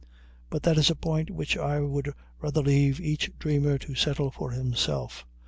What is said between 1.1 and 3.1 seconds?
which I would rather leave